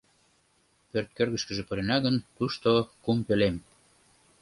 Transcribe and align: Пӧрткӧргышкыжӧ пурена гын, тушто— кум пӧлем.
Пӧрткӧргышкыжӧ 0.89 1.63
пурена 1.67 1.97
гын, 2.05 2.15
тушто— 2.35 2.69
кум 3.03 3.17
пӧлем. 3.27 3.55